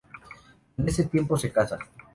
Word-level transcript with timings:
En 0.79 0.87
este 0.89 1.03
tiempo 1.03 1.37
se 1.37 1.51
casa. 1.51 1.77